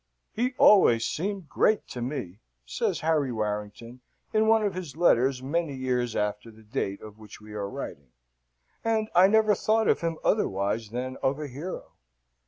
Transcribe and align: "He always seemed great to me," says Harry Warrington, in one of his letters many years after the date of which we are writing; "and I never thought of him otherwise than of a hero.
"He 0.33 0.55
always 0.57 1.05
seemed 1.05 1.47
great 1.47 1.87
to 1.89 2.01
me," 2.01 2.39
says 2.65 3.01
Harry 3.01 3.31
Warrington, 3.31 4.01
in 4.33 4.47
one 4.47 4.63
of 4.63 4.73
his 4.73 4.97
letters 4.97 5.43
many 5.43 5.75
years 5.75 6.15
after 6.15 6.49
the 6.49 6.63
date 6.63 7.01
of 7.03 7.19
which 7.19 7.39
we 7.39 7.53
are 7.53 7.69
writing; 7.69 8.11
"and 8.83 9.11
I 9.13 9.27
never 9.27 9.53
thought 9.53 9.87
of 9.87 10.01
him 10.01 10.17
otherwise 10.23 10.89
than 10.89 11.17
of 11.21 11.39
a 11.39 11.47
hero. 11.47 11.91